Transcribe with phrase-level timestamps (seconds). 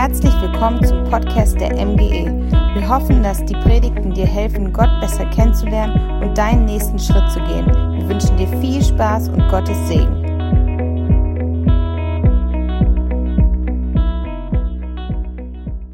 [0.00, 2.30] Herzlich willkommen zum Podcast der MGE.
[2.72, 7.40] Wir hoffen, dass die Predigten dir helfen, Gott besser kennenzulernen und deinen nächsten Schritt zu
[7.40, 7.66] gehen.
[7.66, 10.20] Wir wünschen dir viel Spaß und Gottes Segen.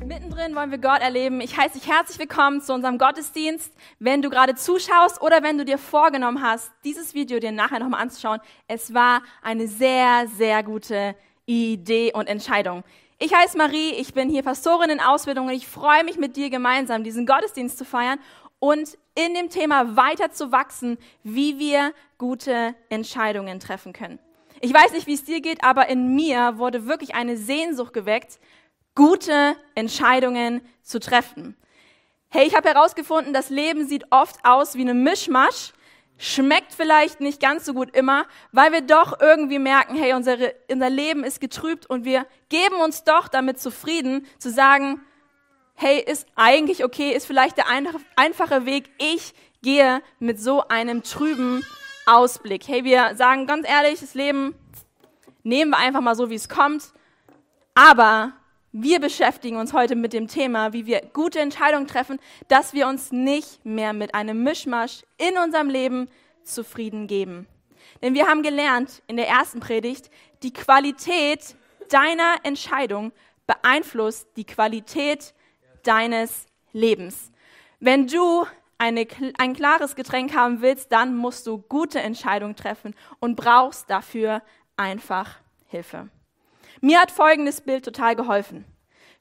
[0.07, 1.41] Mittendrin wollen wir Gott erleben.
[1.41, 3.73] Ich heiße dich herzlich willkommen zu unserem Gottesdienst.
[4.01, 8.03] Wenn du gerade zuschaust oder wenn du dir vorgenommen hast, dieses Video dir nachher nochmal
[8.03, 11.15] anzuschauen, es war eine sehr, sehr gute
[11.47, 12.85] Idee und Entscheidung.
[13.25, 16.51] Ich heiße Marie, ich bin hier Pastorin in Ausbildung und ich freue mich mit dir
[16.51, 18.19] gemeinsam diesen Gottesdienst zu feiern
[18.59, 24.19] und in dem Thema weiter zu wachsen, wie wir gute Entscheidungen treffen können.
[24.61, 28.39] Ich weiß nicht, wie es dir geht, aber in mir wurde wirklich eine Sehnsucht geweckt,
[28.95, 31.57] gute Entscheidungen zu treffen.
[32.29, 35.73] Hey, ich habe herausgefunden, das Leben sieht oft aus wie eine Mischmasch
[36.17, 40.91] Schmeckt vielleicht nicht ganz so gut immer, weil wir doch irgendwie merken, hey, unsere, unser
[40.91, 45.01] Leben ist getrübt und wir geben uns doch damit zufrieden, zu sagen,
[45.75, 51.65] hey, ist eigentlich okay, ist vielleicht der einfache Weg, ich gehe mit so einem trüben
[52.07, 52.69] Ausblick.
[52.69, 54.55] Hey, wir sagen ganz ehrlich, das Leben
[55.43, 56.93] nehmen wir einfach mal so, wie es kommt,
[57.75, 58.33] aber
[58.77, 63.13] wir beschäftigen uns heute mit dem Thema, wie wir gute Entscheidungen treffen, dass wir uns
[63.13, 66.09] nicht mehr mit einem Mischmasch in unserem Leben
[66.43, 67.47] zufrieden geben.
[68.03, 70.11] Denn wir haben gelernt in der ersten Predigt,
[70.43, 71.55] die Qualität
[71.89, 73.13] deiner Entscheidung
[73.47, 75.35] beeinflusst die Qualität
[75.85, 77.31] deines Lebens.
[77.79, 78.45] Wenn du
[78.77, 79.07] eine,
[79.39, 84.43] ein klares Getränk haben willst, dann musst du gute Entscheidungen treffen und brauchst dafür
[84.77, 85.37] einfach
[85.69, 86.09] Hilfe.
[86.85, 88.67] Mir hat folgendes Bild total geholfen.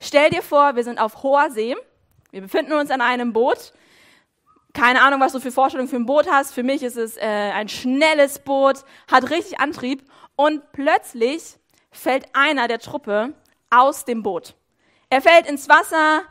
[0.01, 1.77] Stell dir vor, wir sind auf hoher See.
[2.31, 3.71] Wir befinden uns an einem Boot.
[4.73, 6.53] Keine Ahnung, was du für Vorstellungen für ein Boot hast.
[6.53, 10.03] Für mich ist es äh, ein schnelles Boot, hat richtig Antrieb.
[10.35, 11.55] Und plötzlich
[11.89, 13.33] fällt einer der Truppe
[13.69, 14.55] aus dem Boot.
[15.09, 16.23] Er fällt ins Wasser,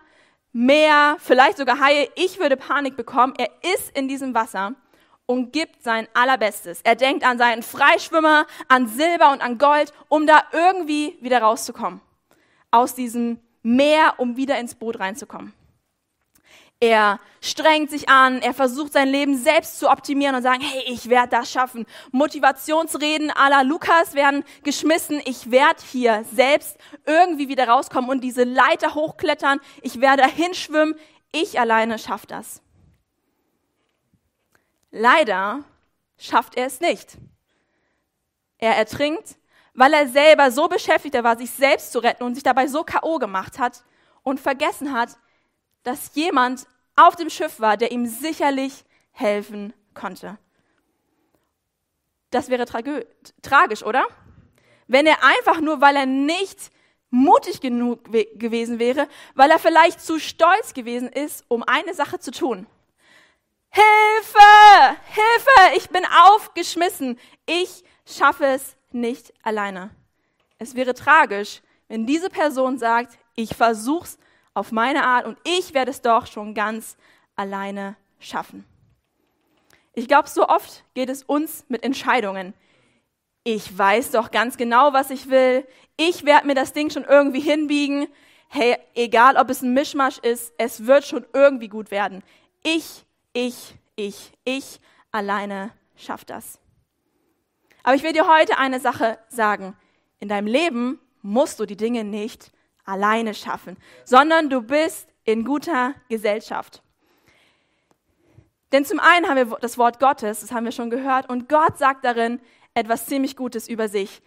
[0.53, 2.11] Meer, vielleicht sogar Haie.
[2.15, 3.33] Ich würde Panik bekommen.
[3.39, 4.75] Er ist in diesem Wasser
[5.33, 6.81] und gibt sein Allerbestes.
[6.85, 12.01] Er denkt an seinen Freischwimmer, an Silber und an Gold, um da irgendwie wieder rauszukommen.
[12.71, 15.55] Aus diesem Meer, um wieder ins Boot reinzukommen.
[16.81, 21.09] Er strengt sich an, er versucht sein Leben selbst zu optimieren und sagen, hey, ich
[21.09, 21.87] werde das schaffen.
[22.11, 26.77] Motivationsreden à la Lukas werden geschmissen, ich werde hier selbst
[27.07, 30.97] irgendwie wieder rauskommen und diese Leiter hochklettern, ich werde hinschwimmen,
[31.31, 32.62] ich alleine schaffe das.
[34.93, 35.65] Leider
[36.19, 37.17] schafft er es nicht.
[38.59, 39.37] Er ertrinkt,
[39.75, 43.19] weil er selber so beschäftigt war, sich selbst zu retten und sich dabei so K.O.
[43.19, 43.83] gemacht hat
[44.23, 45.17] und vergessen hat,
[45.83, 50.39] dass jemand auf dem Schiff war, der ihm sicherlich helfen konnte.
[52.31, 54.07] Das wäre tragisch, oder?
[54.87, 56.71] Wenn er einfach nur, weil er nicht
[57.11, 62.31] mutig genug gewesen wäre, weil er vielleicht zu stolz gewesen ist, um eine Sache zu
[62.31, 62.67] tun.
[63.73, 64.99] Hilfe!
[65.07, 65.77] Hilfe!
[65.77, 67.19] Ich bin aufgeschmissen.
[67.47, 69.91] Ich schaffe es nicht alleine.
[70.59, 74.19] Es wäre tragisch, wenn diese Person sagt, ich versuch's
[74.53, 76.99] auf meine Art und ich werde es doch schon ganz
[77.35, 78.65] alleine schaffen.
[79.95, 82.53] Ich glaube, so oft geht es uns mit Entscheidungen.
[83.45, 85.67] Ich weiß doch ganz genau, was ich will.
[85.97, 88.07] Ich werde mir das Ding schon irgendwie hinbiegen.
[88.49, 92.23] Hey, egal ob es ein Mischmasch ist, es wird schon irgendwie gut werden.
[92.63, 96.59] Ich ich, ich, ich alleine schafft das.
[97.83, 99.77] Aber ich will dir heute eine Sache sagen.
[100.21, 102.53] In deinem Leben musst du die Dinge nicht
[102.85, 106.83] alleine schaffen, sondern du bist in guter Gesellschaft.
[108.73, 111.79] Denn zum einen haben wir das Wort Gottes, das haben wir schon gehört, und Gott
[111.79, 112.41] sagt darin
[112.75, 114.23] etwas ziemlich Gutes über sich.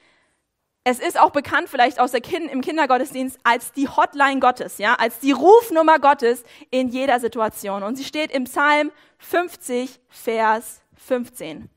[0.87, 4.93] Es ist auch bekannt vielleicht aus der kind, im Kindergottesdienst als die Hotline Gottes, ja,
[4.93, 7.81] als die Rufnummer Gottes in jeder Situation.
[7.81, 11.69] Und sie steht im Psalm 50, Vers 15.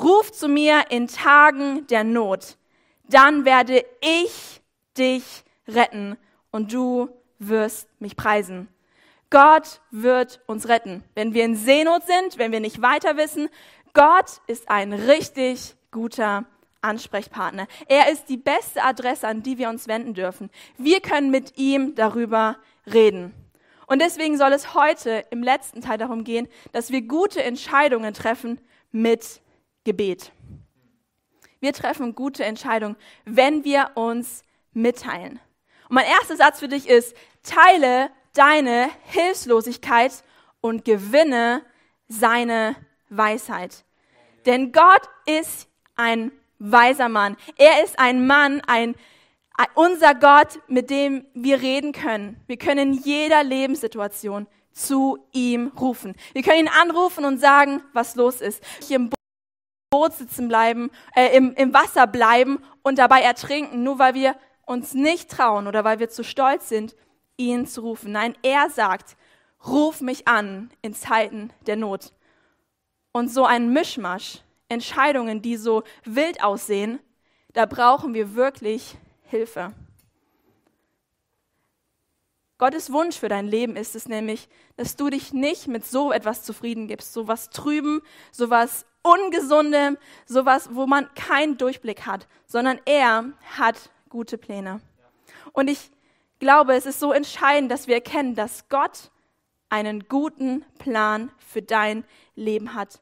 [0.00, 2.56] Ruf zu mir in Tagen der Not,
[3.08, 4.62] dann werde ich
[4.96, 5.24] dich
[5.66, 6.16] retten
[6.52, 7.08] und du
[7.40, 8.68] wirst mich preisen.
[9.30, 13.48] Gott wird uns retten, wenn wir in Seenot sind, wenn wir nicht weiter wissen.
[13.94, 16.44] Gott ist ein richtig guter
[16.84, 17.66] Ansprechpartner.
[17.88, 20.50] Er ist die beste Adresse, an die wir uns wenden dürfen.
[20.78, 23.34] Wir können mit ihm darüber reden.
[23.86, 28.60] Und deswegen soll es heute im letzten Teil darum gehen, dass wir gute Entscheidungen treffen
[28.92, 29.40] mit
[29.84, 30.32] Gebet.
[31.60, 34.42] Wir treffen gute Entscheidungen, wenn wir uns
[34.72, 35.40] mitteilen.
[35.88, 40.24] Und mein erster Satz für dich ist, teile deine Hilflosigkeit
[40.60, 41.62] und gewinne
[42.08, 42.76] seine
[43.08, 43.84] Weisheit.
[44.46, 46.32] Denn Gott ist ein
[46.70, 47.36] weiser Mann.
[47.56, 48.94] Er ist ein Mann, ein,
[49.74, 52.40] Unser Gott, mit dem wir reden können.
[52.46, 56.14] Wir können in jeder Lebenssituation zu ihm rufen.
[56.32, 58.62] Wir können ihn anrufen und sagen, was los ist.
[58.82, 59.10] Hier im
[59.90, 64.34] Boot sitzen bleiben, äh, im, im Wasser bleiben und dabei ertrinken, nur weil wir
[64.66, 66.96] uns nicht trauen oder weil wir zu stolz sind,
[67.36, 68.12] ihn zu rufen.
[68.12, 69.16] Nein, er sagt,
[69.64, 72.12] ruf mich an in Zeiten der Not.
[73.12, 74.42] Und so ein Mischmasch,
[74.74, 77.00] Entscheidungen, die so wild aussehen,
[77.52, 79.72] da brauchen wir wirklich Hilfe.
[82.58, 86.42] Gottes Wunsch für dein Leben ist es nämlich, dass du dich nicht mit so etwas
[86.42, 88.00] zufrieden gibst, so was Trüben,
[88.30, 94.80] so was Ungesundem, so was, wo man keinen Durchblick hat, sondern er hat gute Pläne.
[95.52, 95.90] Und ich
[96.38, 99.10] glaube, es ist so entscheidend, dass wir erkennen, dass Gott
[99.68, 102.04] einen guten Plan für dein
[102.34, 103.00] Leben hat.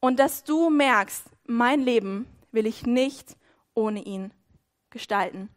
[0.00, 3.36] Und dass du merkst, mein Leben will ich nicht
[3.74, 4.32] ohne ihn
[4.90, 5.50] gestalten.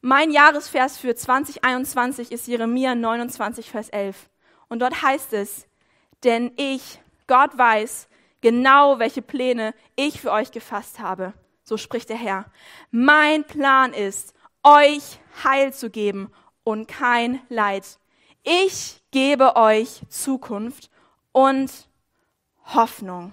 [0.00, 4.30] Mein Jahresvers für 2021 ist Jeremia 29, Vers 11.
[4.68, 5.66] Und dort heißt es,
[6.22, 8.08] denn ich, Gott weiß
[8.40, 11.32] genau, welche Pläne ich für euch gefasst habe.
[11.64, 12.44] So spricht der Herr.
[12.90, 16.30] Mein Plan ist, euch Heil zu geben
[16.62, 17.98] und kein Leid.
[18.44, 20.90] Ich gebe euch Zukunft
[21.32, 21.88] und
[22.64, 23.32] Hoffnung.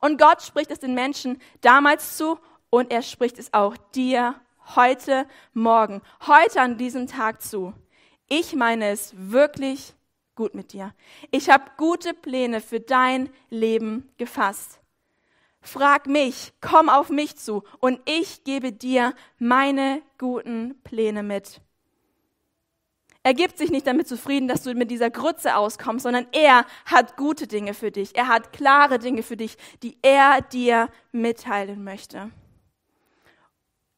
[0.00, 2.38] Und Gott spricht es den Menschen damals zu
[2.70, 4.34] und er spricht es auch dir
[4.74, 7.72] heute, morgen, heute an diesem Tag zu.
[8.28, 9.94] Ich meine es wirklich
[10.34, 10.94] gut mit dir.
[11.30, 14.80] Ich habe gute Pläne für dein Leben gefasst.
[15.60, 21.60] Frag mich, komm auf mich zu und ich gebe dir meine guten Pläne mit.
[23.26, 27.16] Er gibt sich nicht damit zufrieden, dass du mit dieser Grütze auskommst, sondern er hat
[27.16, 28.14] gute Dinge für dich.
[28.14, 32.30] Er hat klare Dinge für dich, die er dir mitteilen möchte.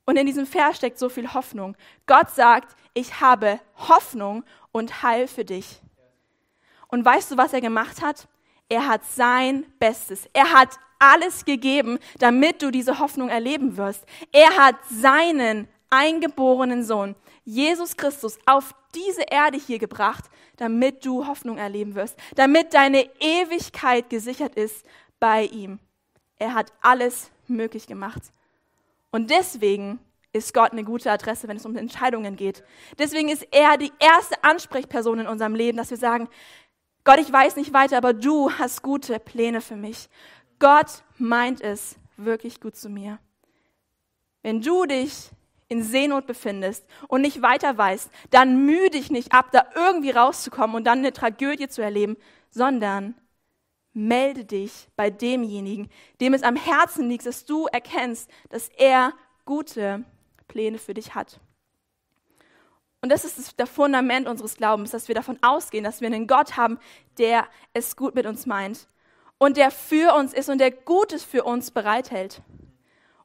[0.07, 1.77] Und in diesem Vers steckt so viel Hoffnung.
[2.07, 5.83] Gott sagt, ich habe Hoffnung und Heil für dich.
[6.87, 8.29] Und weißt du, was er gemacht hat?
[8.71, 10.27] Er hat sein Bestes.
[10.33, 14.07] Er hat alles gegeben, damit du diese Hoffnung erleben wirst.
[14.33, 17.15] Er hat seinen eingeborenen Sohn,
[17.49, 20.27] Jesus Christus, auf diese Erde hier gebracht,
[20.59, 24.85] damit du Hoffnung erleben wirst, damit deine Ewigkeit gesichert ist
[25.19, 25.79] bei ihm.
[26.39, 28.21] Er hat alles möglich gemacht.
[29.13, 29.99] Und deswegen
[30.35, 32.63] ist Gott eine gute Adresse, wenn es um Entscheidungen geht.
[32.99, 36.29] Deswegen ist er die erste Ansprechperson in unserem Leben, dass wir sagen,
[37.05, 40.11] Gott, ich weiß nicht weiter, aber du hast gute Pläne für mich.
[40.59, 43.19] Gott meint es wirklich gut zu mir.
[44.43, 45.31] Wenn du dich
[45.69, 50.77] in Seenot befindest und nicht weiter weißt, dann mühe dich nicht ab, da irgendwie rauszukommen
[50.77, 52.17] und dann eine Tragödie zu erleben,
[52.51, 53.15] sondern
[53.93, 59.13] melde dich bei demjenigen, dem es am Herzen liegt, dass du erkennst, dass er
[59.45, 60.05] gute
[60.47, 61.41] Pläne für dich hat.
[63.01, 66.57] Und das ist das Fundament unseres Glaubens, dass wir davon ausgehen, dass wir einen Gott
[66.57, 66.79] haben,
[67.19, 68.89] der es gut mit uns meint
[69.39, 72.43] und der für uns ist und der Gutes für uns bereithält.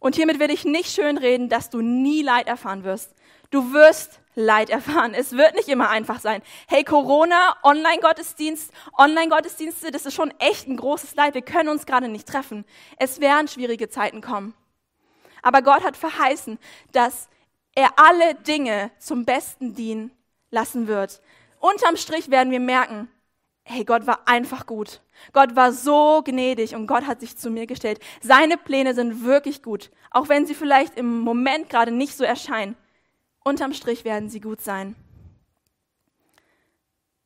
[0.04, 3.14] Und hiermit will ich nicht schönreden, dass du nie Leid erfahren wirst.
[3.52, 5.14] Du wirst Leid erfahren.
[5.14, 6.42] Es wird nicht immer einfach sein.
[6.68, 11.36] Hey, Corona, Online-Gottesdienst, Online-Gottesdienste, das ist schon echt ein großes Leid.
[11.36, 12.66] Wir können uns gerade nicht treffen.
[12.98, 14.54] Es werden schwierige Zeiten kommen.
[15.42, 16.60] Aber Gott hat verheißen,
[16.92, 17.30] dass
[17.74, 20.12] er alle Dinge zum Besten dienen
[20.52, 21.22] lassen wird.
[21.62, 23.10] Unterm Strich werden wir merken,
[23.64, 25.02] hey, Gott war einfach gut.
[25.32, 28.00] Gott war so gnädig und Gott hat sich zu mir gestellt.
[28.22, 32.76] Seine Pläne sind wirklich gut, auch wenn sie vielleicht im Moment gerade nicht so erscheinen.
[33.44, 34.96] Unterm Strich werden sie gut sein.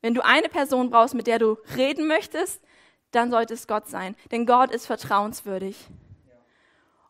[0.01, 2.61] Wenn du eine Person brauchst, mit der du reden möchtest,
[3.11, 5.87] dann sollte es Gott sein, denn Gott ist vertrauenswürdig.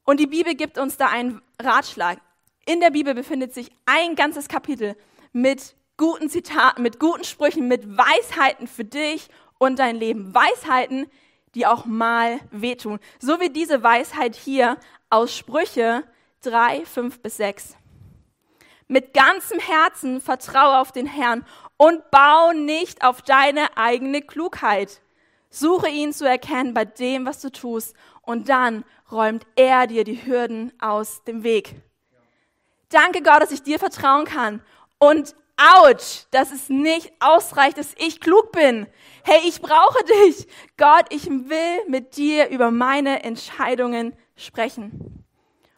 [0.03, 2.19] Und die Bibel gibt uns da einen Ratschlag.
[2.65, 4.95] In der Bibel befindet sich ein ganzes Kapitel
[5.33, 10.33] mit guten Zitaten, mit guten Sprüchen, mit Weisheiten für dich und dein Leben.
[10.33, 11.07] Weisheiten,
[11.55, 12.99] die auch mal wehtun.
[13.19, 14.77] So wie diese Weisheit hier
[15.09, 16.03] aus Sprüche
[16.43, 17.75] 3, 5 bis 6.
[18.87, 25.01] Mit ganzem Herzen vertraue auf den Herrn und bau nicht auf deine eigene Klugheit.
[25.49, 30.25] Suche ihn zu erkennen bei dem, was du tust, und dann räumt er dir die
[30.25, 31.75] Hürden aus dem Weg.
[32.89, 34.61] Danke Gott, dass ich dir vertrauen kann.
[34.99, 38.87] Und ouch, dass es nicht ausreicht, dass ich klug bin.
[39.23, 40.47] Hey, ich brauche dich.
[40.77, 45.25] Gott, ich will mit dir über meine Entscheidungen sprechen.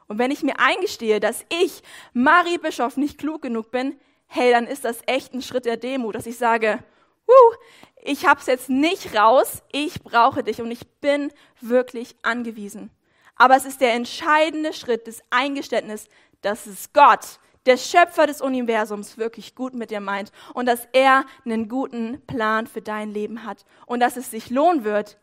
[0.08, 1.82] Und wenn ich mir eingestehe, dass ich,
[2.14, 6.16] Marie Bischof, nicht klug genug bin, hey, dann ist das echt ein Schritt der Demut,
[6.16, 6.84] dass ich sage,
[7.28, 7.56] huh,
[8.02, 11.32] ich hab's jetzt nicht raus, ich brauche dich und ich bin
[11.62, 12.92] wirklich angewiesen.
[13.36, 16.10] Aber es ist der entscheidende Schritt des Eingeständnisses,
[16.42, 21.24] dass es Gott, der Schöpfer des Universums wirklich gut mit dir meint und dass er
[21.46, 25.18] einen guten Plan für dein Leben hat und dass es sich lohnen wird,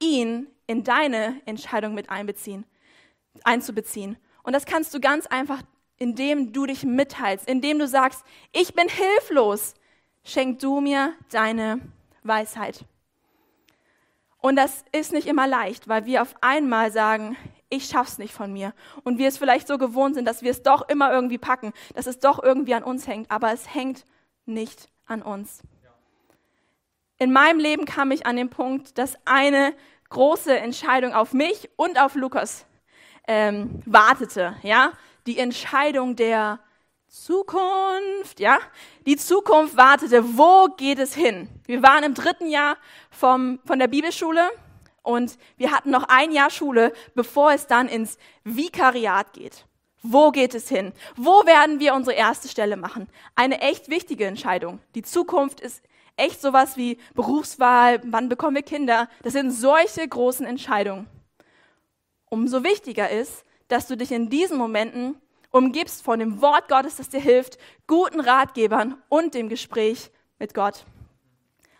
[0.00, 2.66] ihn in deine Entscheidung mit einbeziehen,
[3.44, 4.16] einzubeziehen.
[4.42, 5.62] Und das kannst du ganz einfach,
[5.96, 9.74] indem du dich mitteilst, indem du sagst, ich bin hilflos,
[10.24, 11.80] schenk du mir deine
[12.24, 12.84] Weisheit.
[14.38, 17.36] Und das ist nicht immer leicht, weil wir auf einmal sagen,
[17.72, 18.74] ich schaff's nicht von mir.
[19.02, 22.06] Und wir es vielleicht so gewohnt sind, dass wir es doch immer irgendwie packen, dass
[22.06, 24.04] es doch irgendwie an uns hängt, aber es hängt
[24.44, 25.62] nicht an uns.
[27.18, 29.74] In meinem Leben kam ich an den Punkt, dass eine
[30.10, 32.66] große Entscheidung auf mich und auf Lukas
[33.26, 34.92] ähm, wartete, ja,
[35.26, 36.58] die Entscheidung der
[37.06, 38.58] Zukunft, ja,
[39.06, 40.36] die Zukunft wartete.
[40.36, 41.48] Wo geht es hin?
[41.66, 42.76] Wir waren im dritten Jahr
[43.10, 44.50] vom, von der Bibelschule
[45.02, 49.66] und wir hatten noch ein Jahr Schule, bevor es dann ins Vikariat geht.
[50.02, 50.92] Wo geht es hin?
[51.16, 53.08] Wo werden wir unsere erste Stelle machen?
[53.36, 54.80] Eine echt wichtige Entscheidung.
[54.94, 55.82] Die Zukunft ist
[56.16, 59.08] echt sowas wie Berufswahl, wann bekommen wir Kinder?
[59.22, 61.08] Das sind solche großen Entscheidungen.
[62.28, 65.16] Umso wichtiger ist, dass du dich in diesen Momenten
[65.50, 70.84] umgibst von dem Wort Gottes, das dir hilft, guten Ratgebern und dem Gespräch mit Gott.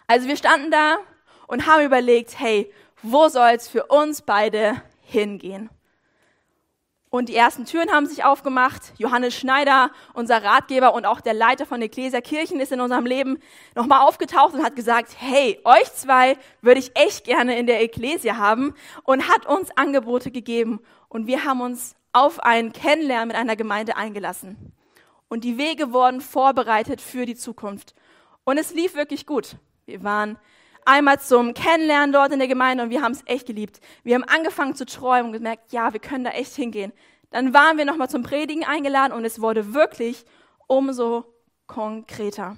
[0.06, 0.98] Also wir standen da
[1.46, 2.72] und haben überlegt, hey,
[3.02, 5.70] wo soll es für uns beide hingehen?
[7.14, 8.94] Und die ersten Türen haben sich aufgemacht.
[8.96, 13.38] Johannes Schneider, unser Ratgeber und auch der Leiter von Ecclesia Kirchen, ist in unserem Leben
[13.74, 18.38] nochmal aufgetaucht und hat gesagt, hey, euch zwei würde ich echt gerne in der Ecclesia
[18.38, 20.80] haben und hat uns Angebote gegeben.
[21.10, 24.72] Und wir haben uns auf ein Kennenlernen mit einer Gemeinde eingelassen.
[25.28, 27.94] Und die Wege wurden vorbereitet für die Zukunft.
[28.44, 29.56] Und es lief wirklich gut.
[29.84, 30.38] Wir waren
[30.84, 33.80] einmal zum Kennenlernen dort in der Gemeinde und wir haben es echt geliebt.
[34.02, 36.92] Wir haben angefangen zu träumen und gemerkt, ja, wir können da echt hingehen.
[37.30, 40.24] Dann waren wir nochmal zum Predigen eingeladen und es wurde wirklich
[40.66, 41.24] umso
[41.66, 42.56] konkreter.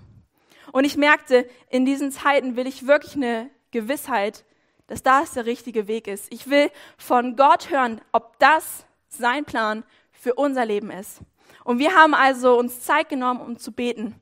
[0.73, 4.45] Und ich merkte, in diesen Zeiten will ich wirklich eine Gewissheit,
[4.87, 6.33] dass das der richtige Weg ist.
[6.33, 11.21] Ich will von Gott hören, ob das sein Plan für unser Leben ist.
[11.65, 14.21] Und wir haben also uns Zeit genommen, um zu beten.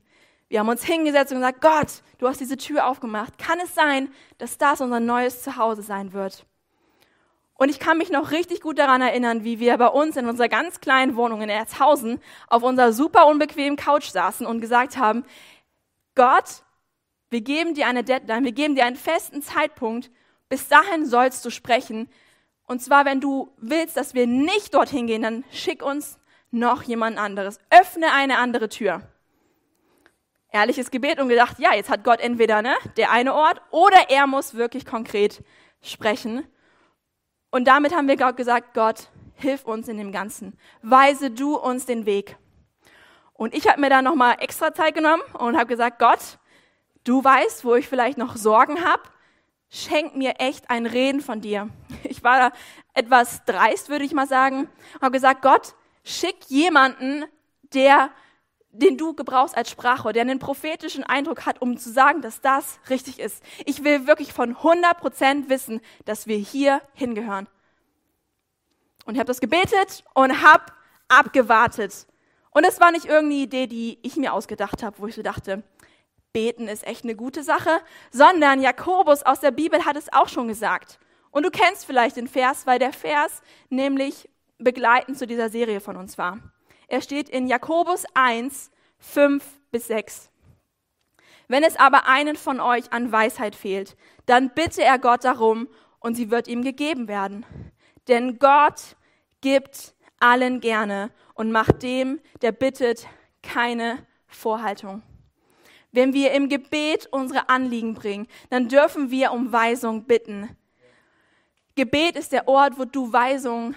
[0.53, 3.39] Wir haben uns hingesetzt und gesagt, Gott, du hast diese Tür aufgemacht.
[3.39, 6.45] Kann es sein, dass das unser neues Zuhause sein wird?
[7.55, 10.49] Und ich kann mich noch richtig gut daran erinnern, wie wir bei uns in unserer
[10.49, 12.19] ganz kleinen Wohnung in Erzhausen
[12.49, 15.25] auf unserer super unbequemen Couch saßen und gesagt haben,
[16.13, 16.61] Gott,
[17.31, 20.11] wir geben dir eine Deadline, wir geben dir einen festen Zeitpunkt,
[20.49, 22.11] bis dahin sollst du sprechen.
[22.67, 26.19] Und zwar, wenn du willst, dass wir nicht dorthin gehen, dann schick uns
[26.51, 27.57] noch jemand anderes.
[27.71, 29.01] Öffne eine andere Tür
[30.53, 34.27] ehrliches Gebet und gedacht, ja, jetzt hat Gott entweder ne, der eine Ort oder er
[34.27, 35.43] muss wirklich konkret
[35.81, 36.47] sprechen.
[37.51, 40.57] Und damit haben wir Gott gesagt, Gott, hilf uns in dem Ganzen.
[40.81, 42.37] Weise du uns den Weg.
[43.33, 46.39] Und ich habe mir da nochmal extra Zeit genommen und habe gesagt, Gott,
[47.03, 49.03] du weißt, wo ich vielleicht noch Sorgen habe.
[49.69, 51.69] Schenk mir echt ein Reden von dir.
[52.03, 52.55] Ich war da
[52.93, 54.69] etwas dreist, würde ich mal sagen.
[55.01, 57.25] Habe gesagt, Gott, schick jemanden,
[57.73, 58.11] der
[58.73, 62.79] den du gebrauchst als Sprachrohr, der einen prophetischen Eindruck hat, um zu sagen, dass das
[62.89, 63.43] richtig ist.
[63.65, 67.47] Ich will wirklich von 100 Prozent wissen, dass wir hier hingehören.
[69.05, 70.63] Und ich habe das gebetet und habe
[71.07, 72.07] abgewartet.
[72.49, 75.63] Und es war nicht irgendeine Idee, die ich mir ausgedacht habe, wo ich so dachte,
[76.31, 77.79] beten ist echt eine gute Sache,
[78.11, 80.99] sondern Jakobus aus der Bibel hat es auch schon gesagt.
[81.29, 85.95] Und du kennst vielleicht den Vers, weil der Vers nämlich begleitend zu dieser Serie von
[85.95, 86.39] uns war.
[86.87, 90.29] Er steht in Jakobus 1, 5 bis 6.
[91.47, 95.67] Wenn es aber einen von euch an Weisheit fehlt, dann bitte er Gott darum
[95.99, 97.45] und sie wird ihm gegeben werden.
[98.07, 98.95] Denn Gott
[99.41, 103.07] gibt allen gerne und macht dem, der bittet,
[103.41, 105.03] keine Vorhaltung.
[105.91, 110.55] Wenn wir im Gebet unsere Anliegen bringen, dann dürfen wir um Weisung bitten.
[111.75, 113.75] Gebet ist der Ort, wo du Weisung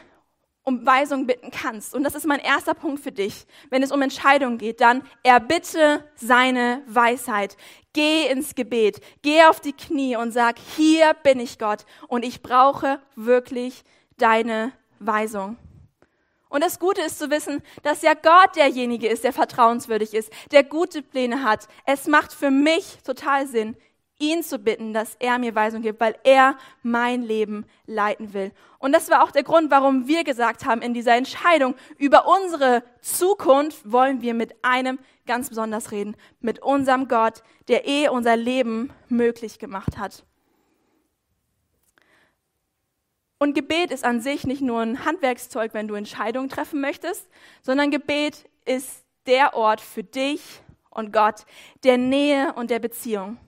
[0.66, 1.94] um Weisung bitten kannst.
[1.94, 3.46] Und das ist mein erster Punkt für dich.
[3.70, 7.56] Wenn es um Entscheidungen geht, dann erbitte seine Weisheit.
[7.92, 12.42] Geh ins Gebet, geh auf die Knie und sag, hier bin ich Gott und ich
[12.42, 13.84] brauche wirklich
[14.18, 15.56] deine Weisung.
[16.48, 20.64] Und das Gute ist zu wissen, dass ja Gott derjenige ist, der vertrauenswürdig ist, der
[20.64, 21.68] gute Pläne hat.
[21.84, 23.76] Es macht für mich total Sinn,
[24.18, 28.52] ihn zu bitten, dass er mir Weisung gibt, weil er mein Leben leiten will.
[28.86, 32.84] Und das war auch der Grund, warum wir gesagt haben, in dieser Entscheidung über unsere
[33.00, 38.92] Zukunft wollen wir mit einem ganz besonders reden, mit unserem Gott, der eh unser Leben
[39.08, 40.24] möglich gemacht hat.
[43.40, 47.28] Und Gebet ist an sich nicht nur ein Handwerkszeug, wenn du Entscheidungen treffen möchtest,
[47.62, 51.44] sondern Gebet ist der Ort für dich und Gott,
[51.82, 53.38] der Nähe und der Beziehung.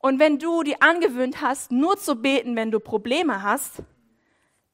[0.00, 3.84] Und wenn du die angewöhnt hast, nur zu beten, wenn du Probleme hast,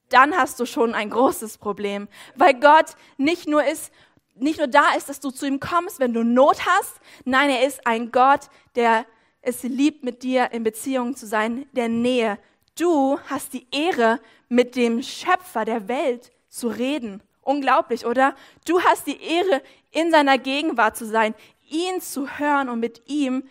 [0.09, 3.91] dann hast du schon ein großes Problem, weil Gott nicht nur ist,
[4.35, 6.99] nicht nur da ist, dass du zu ihm kommst, wenn du Not hast.
[7.25, 9.05] Nein, er ist ein Gott, der
[9.41, 12.37] es liebt, mit dir in Beziehung zu sein, der Nähe.
[12.77, 17.21] Du hast die Ehre, mit dem Schöpfer der Welt zu reden.
[17.41, 18.35] Unglaublich, oder?
[18.65, 19.61] Du hast die Ehre,
[19.91, 21.33] in seiner Gegenwart zu sein,
[21.69, 23.43] ihn zu hören und mit ihm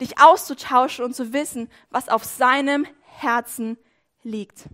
[0.00, 3.78] dich auszutauschen und zu wissen, was auf seinem Herzen
[4.22, 4.64] liegt.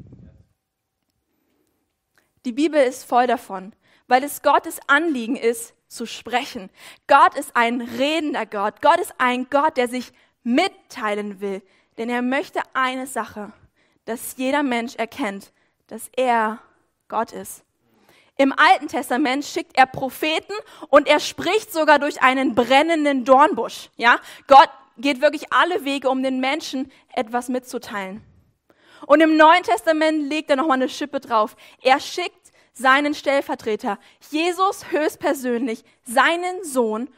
[2.49, 3.75] Die Bibel ist voll davon,
[4.07, 6.71] weil es Gottes Anliegen ist, zu sprechen.
[7.07, 8.81] Gott ist ein redender Gott.
[8.81, 10.13] Gott ist ein Gott, der sich
[10.45, 11.61] mitteilen will.
[11.99, 13.53] Denn er möchte eine Sache,
[14.07, 15.53] dass jeder Mensch erkennt,
[15.89, 16.59] dass er
[17.09, 17.65] Gott ist.
[18.39, 20.55] Im Alten Testament schickt er Propheten
[20.89, 23.91] und er spricht sogar durch einen brennenden Dornbusch.
[23.97, 28.23] Ja, Gott geht wirklich alle Wege, um den Menschen etwas mitzuteilen.
[29.07, 31.57] Und im Neuen Testament legt er nochmal eine Schippe drauf.
[31.83, 33.99] Er schickt seinen Stellvertreter,
[34.31, 37.09] Jesus höchstpersönlich, seinen Sohn,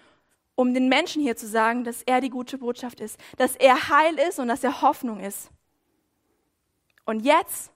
[0.55, 4.19] um den Menschen hier zu sagen, dass er die gute Botschaft ist, dass er Heil
[4.19, 5.51] ist und dass er Hoffnung ist.
[7.05, 7.73] Und jetzt,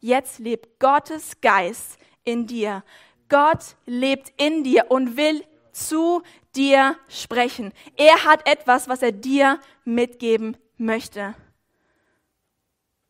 [0.00, 2.82] jetzt lebt Gottes Geist in dir.
[3.28, 6.22] Gott lebt in dir und will zu
[6.54, 7.72] dir sprechen.
[7.96, 11.34] Er hat etwas, was er dir mitgeben möchte.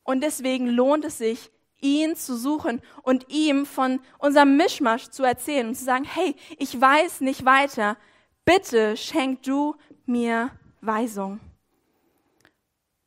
[0.07, 5.69] Und deswegen lohnt es sich, ihn zu suchen und ihm von unserem Mischmasch zu erzählen
[5.69, 7.97] und zu sagen, hey, ich weiß nicht weiter.
[8.45, 9.75] Bitte schenk du
[10.07, 11.41] mir Weisung.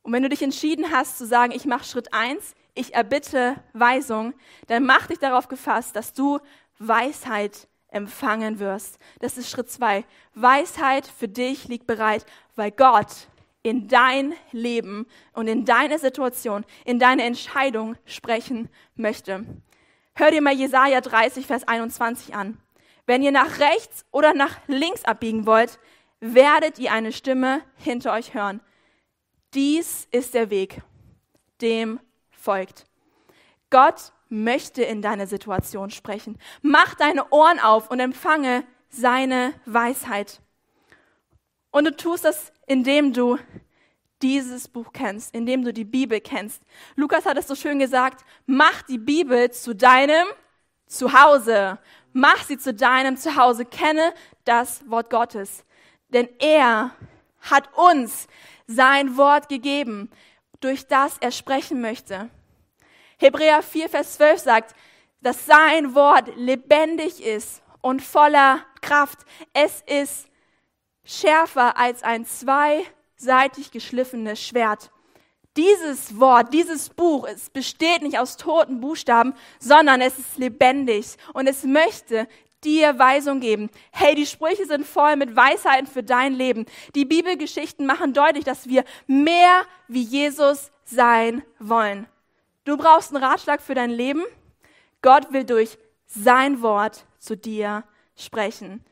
[0.02, 4.34] Und wenn du dich entschieden hast zu sagen, ich mache Schritt eins, ich erbitte Weisung,
[4.68, 6.38] dann mach dich darauf gefasst, dass du
[6.78, 8.98] Weisheit empfangen wirst.
[9.20, 10.04] Das ist Schritt zwei.
[10.34, 12.24] Weisheit für dich liegt bereit,
[12.56, 13.28] weil Gott
[13.62, 19.44] in dein Leben und in deine Situation, in deine Entscheidung sprechen möchte.
[20.14, 22.58] Hör dir mal Jesaja 30, Vers 21 an.
[23.06, 25.78] Wenn ihr nach rechts oder nach links abbiegen wollt,
[26.20, 28.60] werdet ihr eine Stimme hinter euch hören.
[29.54, 30.82] Dies ist der Weg,
[31.60, 32.86] dem folgt.
[33.70, 36.38] Gott möchte in deine Situation sprechen.
[36.62, 40.40] Mach deine Ohren auf und empfange seine Weisheit.
[41.70, 43.38] Und du tust das, indem du
[44.22, 46.62] dieses Buch kennst, indem du die Bibel kennst.
[46.94, 50.26] Lukas hat es so schön gesagt, mach die Bibel zu deinem
[50.86, 51.78] Zuhause.
[52.12, 53.64] Mach sie zu deinem Zuhause.
[53.64, 54.12] Kenne
[54.44, 55.64] das Wort Gottes.
[56.08, 56.90] Denn er
[57.40, 58.26] hat uns
[58.66, 60.10] sein Wort gegeben,
[60.60, 62.28] durch das er sprechen möchte.
[63.18, 64.74] Hebräer 4, Vers 12 sagt,
[65.22, 69.20] dass sein Wort lebendig ist und voller Kraft.
[69.52, 70.29] Es ist
[71.04, 74.90] schärfer als ein zweiseitig geschliffenes Schwert.
[75.56, 81.48] Dieses Wort, dieses Buch, es besteht nicht aus toten Buchstaben, sondern es ist lebendig und
[81.48, 82.28] es möchte
[82.62, 83.70] dir Weisung geben.
[83.90, 86.66] Hey, die Sprüche sind voll mit Weisheiten für dein Leben.
[86.94, 92.06] Die Bibelgeschichten machen deutlich, dass wir mehr wie Jesus sein wollen.
[92.64, 94.22] Du brauchst einen Ratschlag für dein Leben.
[95.02, 97.84] Gott will durch sein Wort zu dir
[98.16, 98.84] sprechen.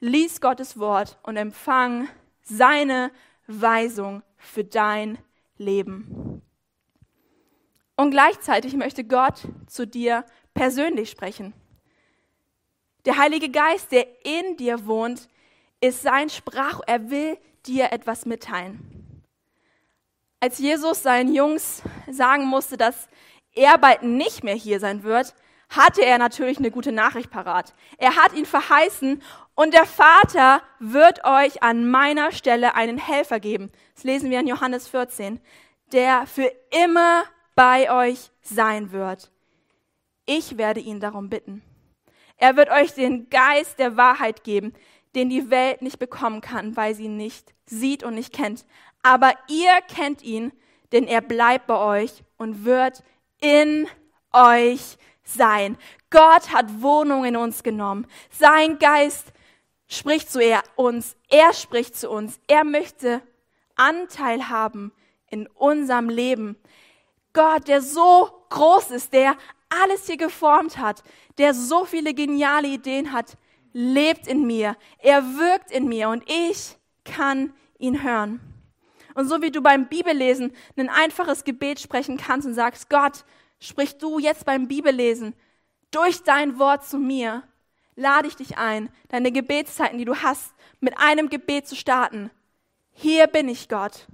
[0.00, 2.08] Lies Gottes Wort und empfang
[2.42, 3.10] seine
[3.46, 5.18] Weisung für dein
[5.58, 6.40] Leben.
[7.96, 11.52] Und gleichzeitig möchte Gott zu dir persönlich sprechen.
[13.04, 15.28] Der Heilige Geist, der in dir wohnt,
[15.82, 16.80] ist sein Sprach.
[16.86, 17.36] Er will
[17.66, 19.22] dir etwas mitteilen.
[20.40, 23.06] Als Jesus seinen Jungs sagen musste, dass
[23.52, 25.34] er bald nicht mehr hier sein wird,
[25.68, 27.74] hatte er natürlich eine gute Nachricht parat.
[27.98, 29.22] Er hat ihn verheißen
[29.60, 33.70] und der Vater wird euch an meiner Stelle einen Helfer geben.
[33.94, 35.40] Das lesen wir in Johannes 14,
[35.92, 36.50] der für
[36.84, 39.30] immer bei euch sein wird.
[40.24, 41.62] Ich werde ihn darum bitten.
[42.36, 44.72] Er wird euch den Geist der Wahrheit geben,
[45.14, 48.64] den die Welt nicht bekommen kann, weil sie ihn nicht sieht und nicht kennt
[49.02, 50.52] aber ihr kennt ihn,
[50.92, 53.02] denn er bleibt bei euch und wird
[53.40, 53.86] in
[54.32, 55.76] euch sein.
[56.10, 58.06] Gott hat Wohnung in uns genommen.
[58.30, 59.32] Sein Geist
[59.90, 60.40] spricht zu
[60.76, 61.16] uns.
[61.28, 62.40] Er spricht zu uns.
[62.46, 63.20] Er möchte
[63.76, 64.92] Anteil haben
[65.28, 66.56] in unserem Leben.
[67.32, 69.36] Gott, der so groß ist, der
[69.68, 71.02] alles hier geformt hat,
[71.38, 73.36] der so viele geniale Ideen hat,
[73.72, 74.76] lebt in mir.
[74.98, 78.40] Er wirkt in mir und ich kann ihn hören.
[79.14, 83.24] Und so wie du beim Bibellesen ein einfaches Gebet sprechen kannst und sagst, Gott,
[83.58, 85.34] sprich du jetzt beim Bibellesen
[85.90, 87.42] durch dein Wort zu mir,
[88.00, 92.30] lade ich dich ein, deine Gebetszeiten, die du hast, mit einem Gebet zu starten.
[92.92, 94.06] Hier bin ich, Gott.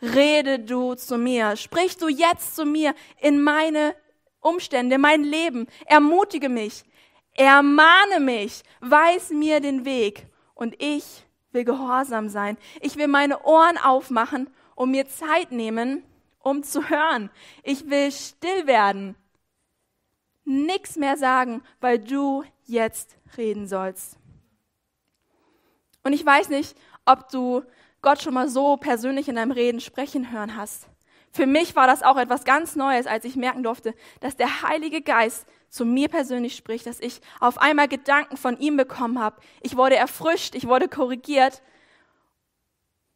[0.00, 1.56] Rede du zu mir.
[1.56, 3.94] Sprich du jetzt zu mir in meine
[4.40, 5.66] Umstände, mein Leben.
[5.86, 6.84] Ermutige mich.
[7.34, 8.62] Ermahne mich.
[8.80, 10.26] Weis mir den Weg.
[10.54, 12.56] Und ich will gehorsam sein.
[12.80, 16.04] Ich will meine Ohren aufmachen und mir Zeit nehmen,
[16.38, 17.30] um zu hören.
[17.64, 19.16] Ich will still werden.
[20.44, 24.18] Nichts mehr sagen, weil du jetzt reden sollst.
[26.02, 27.62] Und ich weiß nicht, ob du
[28.02, 30.88] Gott schon mal so persönlich in deinem Reden sprechen hören hast.
[31.32, 35.02] Für mich war das auch etwas ganz Neues, als ich merken durfte, dass der Heilige
[35.02, 39.40] Geist zu mir persönlich spricht, dass ich auf einmal Gedanken von ihm bekommen habe.
[39.60, 41.62] Ich wurde erfrischt, ich wurde korrigiert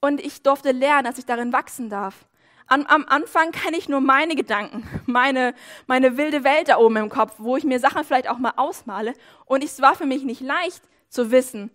[0.01, 2.27] und ich durfte lernen, dass ich darin wachsen darf.
[2.67, 5.55] Am, am Anfang kenne ich nur meine Gedanken, meine,
[5.87, 9.15] meine wilde Welt da oben im Kopf, wo ich mir Sachen vielleicht auch mal ausmale.
[9.45, 11.71] Und es war für mich nicht leicht zu wissen,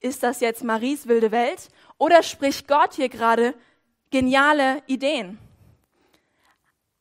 [0.00, 3.54] ist das jetzt Maries wilde Welt oder spricht Gott hier gerade
[4.10, 5.38] geniale Ideen?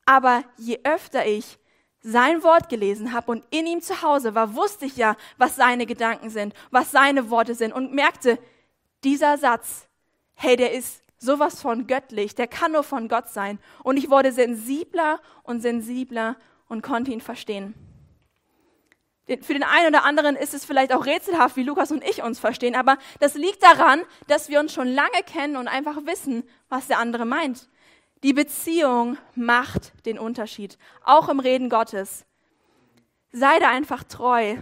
[0.06, 1.60] Aber je öfter ich
[2.02, 5.86] sein Wort gelesen habe und in ihm zu Hause war, wusste ich ja, was seine
[5.86, 8.40] Gedanken sind, was seine Worte sind und merkte,
[9.04, 9.88] dieser Satz,
[10.34, 13.60] hey, der ist sowas von göttlich, der kann nur von Gott sein.
[13.84, 17.76] Und ich wurde sensibler und sensibler und konnte ihn verstehen.
[19.42, 22.40] Für den einen oder anderen ist es vielleicht auch rätselhaft, wie Lukas und ich uns
[22.40, 26.88] verstehen, aber das liegt daran, dass wir uns schon lange kennen und einfach wissen, was
[26.88, 27.70] der andere meint.
[28.24, 32.26] Die Beziehung macht den Unterschied, auch im Reden Gottes.
[33.32, 34.58] Sei da einfach treu,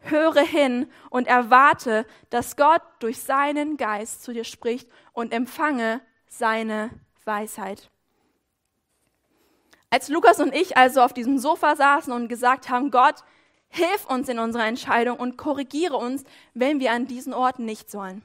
[0.00, 6.90] höre hin und erwarte, dass Gott durch seinen Geist zu dir spricht und empfange seine
[7.24, 7.90] Weisheit.
[9.90, 13.16] Als Lukas und ich also auf diesem Sofa saßen und gesagt haben, Gott,
[13.68, 16.22] hilf uns in unserer Entscheidung und korrigiere uns,
[16.54, 18.22] wenn wir an diesen Orten nicht sollen.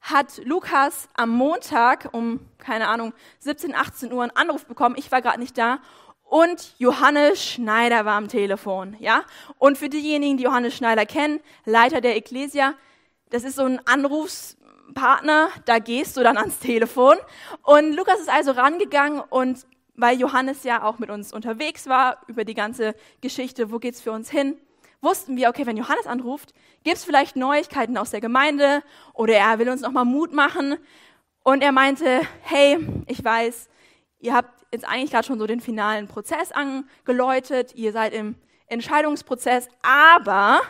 [0.00, 5.20] Hat Lukas am Montag um, keine Ahnung, 17, 18 Uhr einen Anruf bekommen, ich war
[5.20, 5.80] gerade nicht da,
[6.22, 9.24] und Johannes Schneider war am Telefon, ja?
[9.58, 12.74] Und für diejenigen, die Johannes Schneider kennen, Leiter der Ecclesia,
[13.30, 13.80] das ist so ein
[14.90, 17.16] Anrufspartner, da gehst du dann ans Telefon.
[17.62, 22.44] Und Lukas ist also rangegangen und weil Johannes ja auch mit uns unterwegs war über
[22.44, 24.56] die ganze Geschichte, wo geht's für uns hin,
[25.02, 29.68] wussten wir, okay, wenn Johannes anruft, gibt's vielleicht Neuigkeiten aus der Gemeinde oder er will
[29.68, 30.76] uns nochmal Mut machen.
[31.42, 33.68] Und er meinte, hey, ich weiß,
[34.20, 39.68] ihr habt jetzt eigentlich gerade schon so den finalen Prozess angeläutet, ihr seid im Entscheidungsprozess,
[39.82, 40.60] aber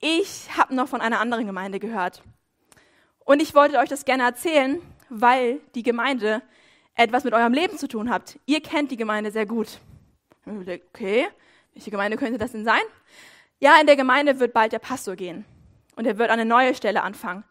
[0.00, 2.22] ich habe noch von einer anderen Gemeinde gehört.
[3.26, 6.42] Und ich wollte euch das gerne erzählen, weil die Gemeinde
[6.94, 8.38] etwas mit eurem Leben zu tun habt.
[8.46, 9.80] Ihr kennt die Gemeinde sehr gut.
[10.46, 11.26] Okay,
[11.74, 12.80] welche Gemeinde könnte das denn sein?
[13.58, 15.44] Ja, in der Gemeinde wird bald der Pastor gehen
[15.96, 17.42] und er wird eine neue Stelle anfangen.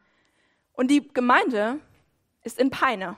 [0.72, 1.80] Und die Gemeinde
[2.44, 3.18] ist in Peine.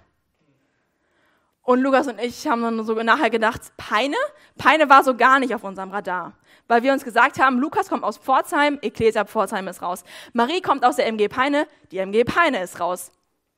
[1.61, 4.15] Und Lukas und ich haben dann so nachher gedacht, Peine?
[4.57, 6.33] Peine war so gar nicht auf unserem Radar.
[6.67, 10.03] Weil wir uns gesagt haben, Lukas kommt aus Pforzheim, Ecclesia Pforzheim ist raus.
[10.33, 13.11] Marie kommt aus der MG Peine, die MG Peine ist raus.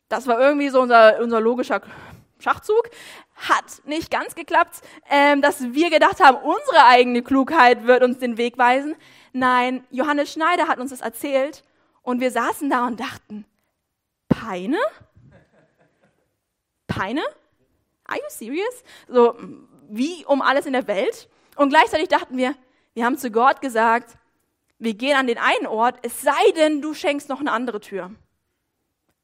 [0.10, 1.82] Das war irgendwie so unser, unser logischer
[2.40, 2.90] Schachzug.
[3.36, 8.38] Hat nicht ganz geklappt, ähm, dass wir gedacht haben, unsere eigene Klugheit wird uns den
[8.38, 8.96] Weg weisen.
[9.34, 11.64] Nein, Johannes Schneider hat uns das erzählt
[12.02, 13.46] und wir saßen da und dachten,
[14.28, 14.78] Peine?
[16.88, 17.22] Peine?
[18.06, 18.84] Are you serious?
[19.08, 19.36] So,
[19.90, 21.30] wie um alles in der Welt?
[21.56, 22.56] Und gleichzeitig dachten wir,
[23.00, 24.18] wir haben zu Gott gesagt,
[24.78, 28.12] wir gehen an den einen Ort, es sei denn, du schenkst noch eine andere Tür.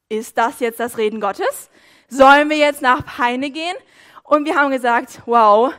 [0.07, 1.69] Ist das jetzt das Reden Gottes?
[2.07, 3.75] Sollen wir jetzt nach Peine gehen?
[4.23, 5.73] Und wir haben gesagt, wow,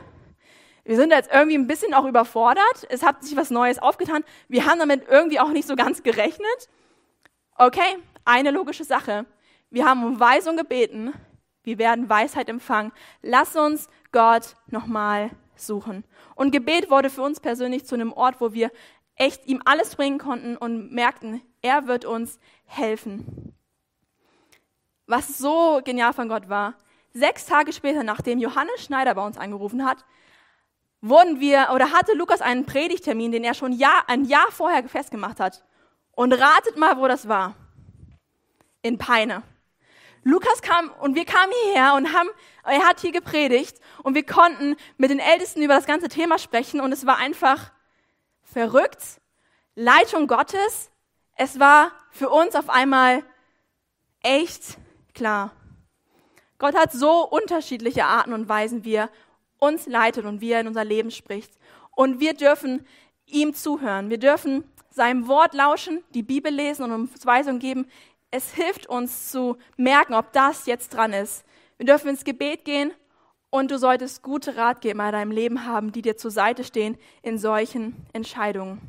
[0.83, 2.85] wir sind jetzt irgendwie ein bisschen auch überfordert.
[2.89, 4.23] Es hat sich was Neues aufgetan.
[4.47, 6.69] Wir haben damit irgendwie auch nicht so ganz gerechnet.
[7.55, 9.25] Okay, eine logische Sache.
[9.71, 11.15] Wir haben um Weisung gebeten.
[11.63, 12.91] Wir werden Weisheit empfangen.
[13.23, 16.03] Lass uns Gott nochmal suchen.
[16.35, 18.71] Und Gebet wurde für uns persönlich zu einem Ort, wo wir
[19.15, 23.55] echt ihm alles bringen konnten und merkten, er wird uns helfen
[25.07, 26.75] was so genial von Gott war.
[27.13, 30.05] Sechs Tage später, nachdem Johannes Schneider bei uns angerufen hat,
[31.01, 35.39] wurden wir oder hatte Lukas einen Predigtermin, den er schon Jahr, ein Jahr vorher festgemacht
[35.39, 35.63] hat.
[36.11, 37.55] Und ratet mal, wo das war.
[38.81, 39.43] In Peine.
[40.27, 42.27] Lukas kam und wir kamen hierher und haben,
[42.65, 46.81] er hat hier gepredigt und wir konnten mit den Ältesten über das ganze Thema sprechen
[46.81, 47.71] und es war einfach
[48.43, 49.21] verrückt.
[49.75, 50.91] Leitung Gottes.
[51.37, 53.23] Es war für uns auf einmal
[54.21, 54.77] echt
[55.13, 55.53] klar.
[56.57, 59.09] Gott hat so unterschiedliche Arten und Weisen, wie er
[59.59, 61.53] uns leitet und wie er in unser Leben spricht.
[61.91, 62.85] Und wir dürfen
[63.27, 64.09] ihm zuhören.
[64.09, 67.87] Wir dürfen seinem Wort lauschen, die Bibel lesen und uns Weisung geben.
[68.29, 71.45] Es hilft uns zu merken, ob das jetzt dran ist.
[71.77, 72.91] Wir dürfen ins Gebet gehen
[73.49, 77.37] und du solltest gute Ratgeber in deinem Leben haben, die dir zur Seite stehen in
[77.37, 78.81] solchen Entscheidungen.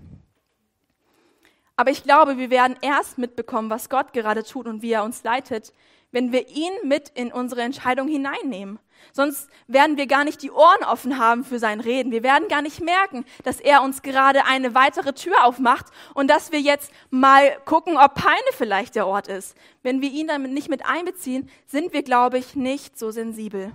[1.77, 5.23] Aber ich glaube, wir werden erst mitbekommen, was Gott gerade tut und wie er uns
[5.23, 5.73] leitet,
[6.11, 8.79] wenn wir ihn mit in unsere Entscheidung hineinnehmen.
[9.13, 12.13] Sonst werden wir gar nicht die Ohren offen haben für sein Reden.
[12.13, 16.53] Wir werden gar nicht merken, dass er uns gerade eine weitere Tür aufmacht und dass
[16.53, 19.57] wir jetzt mal gucken, ob Peine vielleicht der Ort ist.
[19.83, 23.73] Wenn wir ihn damit nicht mit einbeziehen, sind wir, glaube ich, nicht so sensibel.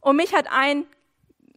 [0.00, 0.86] Und mich hat ein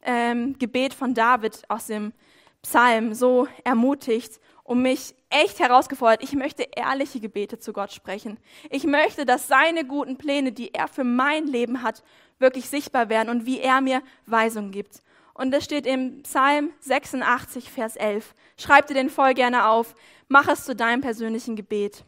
[0.03, 2.13] ähm, Gebet von David aus dem
[2.61, 6.21] Psalm so ermutigt und mich echt herausgefordert.
[6.21, 8.37] Ich möchte ehrliche Gebete zu Gott sprechen.
[8.69, 12.03] Ich möchte, dass seine guten Pläne, die er für mein Leben hat,
[12.37, 15.01] wirklich sichtbar werden und wie er mir Weisungen gibt.
[15.33, 18.35] Und das steht im Psalm 86, Vers 11.
[18.57, 19.95] Schreib dir den voll gerne auf.
[20.27, 22.03] Mach es zu deinem persönlichen Gebet.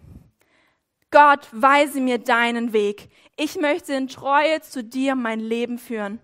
[1.12, 3.08] Gott, weise mir deinen Weg.
[3.38, 6.20] Ich möchte in Treue zu dir mein Leben führen.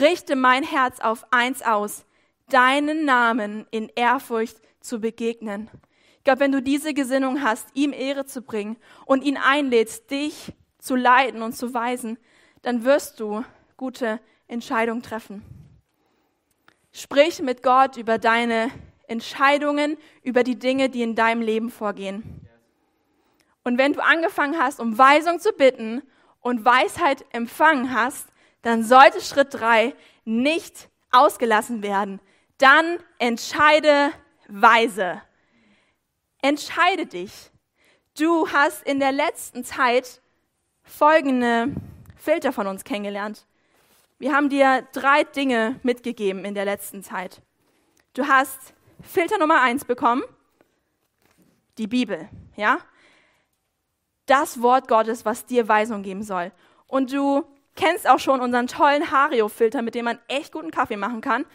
[0.00, 2.06] Richte mein Herz auf eins aus,
[2.48, 5.70] deinen Namen in Ehrfurcht zu begegnen.
[6.18, 10.52] Ich glaube, wenn du diese Gesinnung hast, ihm Ehre zu bringen und ihn einlädst, dich
[10.78, 12.18] zu leiten und zu weisen,
[12.62, 13.44] dann wirst du
[13.76, 15.42] gute Entscheidungen treffen.
[16.92, 18.70] Sprich mit Gott über deine
[19.06, 22.46] Entscheidungen, über die Dinge, die in deinem Leben vorgehen.
[23.64, 26.02] Und wenn du angefangen hast, um Weisung zu bitten
[26.40, 28.28] und Weisheit empfangen hast,
[28.62, 32.20] dann sollte Schritt drei nicht ausgelassen werden.
[32.58, 34.10] Dann entscheide
[34.50, 35.22] weise.
[36.42, 37.50] Entscheide dich.
[38.18, 40.20] Du hast in der letzten Zeit
[40.82, 41.74] folgende
[42.16, 43.46] Filter von uns kennengelernt.
[44.18, 47.40] Wir haben dir drei Dinge mitgegeben in der letzten Zeit.
[48.12, 50.22] Du hast Filter Nummer eins bekommen,
[51.78, 52.78] die Bibel, ja?
[54.26, 56.52] Das Wort Gottes, was dir Weisung geben soll.
[56.86, 57.44] Und du
[57.76, 61.46] kennst auch schon unseren tollen Hario-Filter, mit dem man echt guten Kaffee machen kann.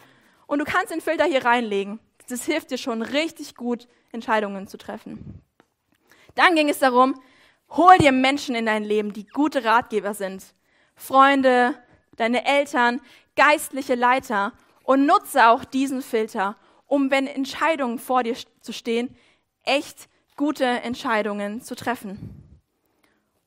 [0.46, 2.00] Und du kannst den Filter hier reinlegen.
[2.28, 5.42] Das hilft dir schon richtig gut, Entscheidungen zu treffen.
[6.34, 7.20] Dann ging es darum,
[7.70, 10.44] hol dir Menschen in dein Leben, die gute Ratgeber sind.
[10.94, 11.74] Freunde,
[12.16, 13.00] deine Eltern,
[13.36, 19.16] geistliche Leiter und nutze auch diesen Filter, um, wenn Entscheidungen vor dir zu stehen,
[19.64, 22.60] echt gute Entscheidungen zu treffen.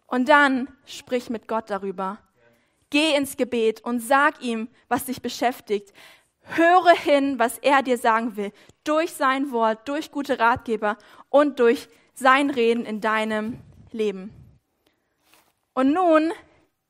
[0.07, 2.17] Und dann sprich mit Gott darüber.
[2.89, 5.93] Geh ins Gebet und sag ihm, was dich beschäftigt.
[6.55, 8.51] Höre hin, was er dir sagen will,
[8.83, 10.97] durch sein Wort, durch gute Ratgeber
[11.29, 13.59] und durch sein Reden in deinem
[13.91, 14.33] Leben.
[15.73, 16.31] Und nun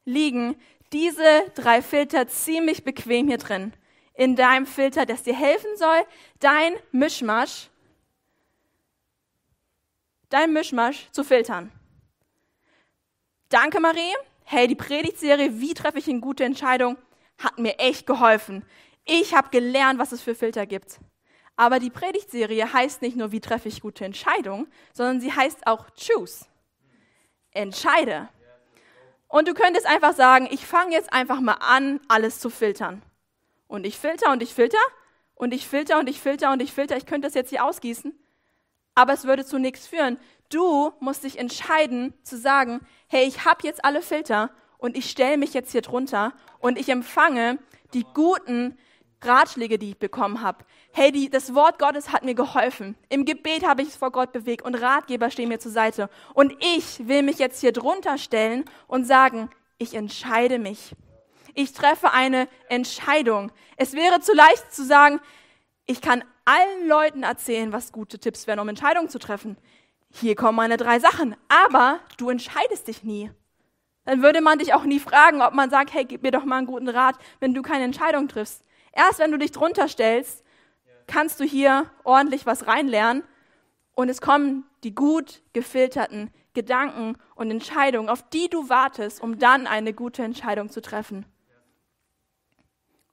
[0.05, 0.55] liegen
[0.91, 3.73] diese drei Filter ziemlich bequem hier drin.
[4.13, 6.03] In deinem Filter, das dir helfen soll,
[6.39, 7.69] dein Mischmasch,
[10.29, 11.71] dein Mischmasch zu filtern.
[13.49, 14.13] Danke, Marie.
[14.43, 16.97] Hey, die Predigtserie Wie treffe ich eine gute Entscheidung
[17.39, 18.65] hat mir echt geholfen.
[19.11, 20.99] Ich habe gelernt, was es für Filter gibt.
[21.55, 25.87] Aber die Predigtserie heißt nicht nur Wie treffe ich gute Entscheidungen, sondern sie heißt auch
[25.95, 26.45] Choose.
[27.51, 28.29] Entscheide.
[29.27, 33.01] Und du könntest einfach sagen, ich fange jetzt einfach mal an, alles zu filtern.
[33.67, 34.77] Und ich filter und ich filter
[35.33, 36.95] und ich filter und ich filter und ich filter.
[36.95, 38.13] Ich könnte das jetzt hier ausgießen,
[38.93, 40.19] aber es würde zu nichts führen.
[40.49, 45.37] Du musst dich entscheiden zu sagen, hey, ich habe jetzt alle Filter und ich stelle
[45.37, 47.57] mich jetzt hier drunter und ich empfange
[47.93, 48.77] die guten
[49.21, 50.65] Ratschläge, die ich bekommen habe.
[50.91, 52.95] Hey, die, das Wort Gottes hat mir geholfen.
[53.09, 56.09] Im Gebet habe ich es vor Gott bewegt und Ratgeber stehen mir zur Seite.
[56.33, 60.95] Und ich will mich jetzt hier drunter stellen und sagen, ich entscheide mich.
[61.53, 63.51] Ich treffe eine Entscheidung.
[63.75, 65.19] Es wäre zu leicht zu sagen,
[65.85, 69.57] ich kann allen Leuten erzählen, was gute Tipps wären, um Entscheidungen zu treffen.
[70.11, 71.35] Hier kommen meine drei Sachen.
[71.47, 73.31] Aber du entscheidest dich nie.
[74.05, 76.57] Dann würde man dich auch nie fragen, ob man sagt, hey, gib mir doch mal
[76.57, 78.63] einen guten Rat, wenn du keine Entscheidung triffst.
[78.93, 80.43] Erst wenn du dich drunter stellst,
[81.07, 83.23] kannst du hier ordentlich was reinlernen
[83.95, 89.67] und es kommen die gut gefilterten Gedanken und Entscheidungen, auf die du wartest, um dann
[89.67, 91.25] eine gute Entscheidung zu treffen.